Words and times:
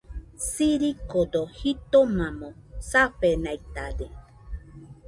Sirikodo 0.51 1.41
jitomamo 1.57 2.49
safenaitade. 2.89 4.07